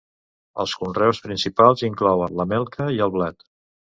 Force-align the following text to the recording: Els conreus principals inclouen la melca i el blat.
Els 0.63 0.71
conreus 0.83 1.19
principals 1.25 1.85
inclouen 1.89 2.35
la 2.41 2.47
melca 2.53 2.87
i 2.99 2.99
el 3.07 3.13
blat. 3.19 3.49